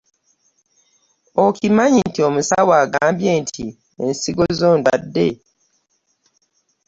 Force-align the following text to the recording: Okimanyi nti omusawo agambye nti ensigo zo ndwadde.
Okimanyi 1.45 1.99
nti 2.09 2.19
omusawo 2.27 2.71
agambye 2.83 3.31
nti 3.41 3.65
ensigo 4.03 4.45
zo 4.59 4.69
ndwadde. 4.77 5.27